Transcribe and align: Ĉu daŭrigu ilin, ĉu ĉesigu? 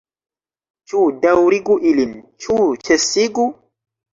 Ĉu 0.93 1.01
daŭrigu 1.27 1.77
ilin, 1.91 2.17
ĉu 2.47 2.59
ĉesigu? 2.89 3.47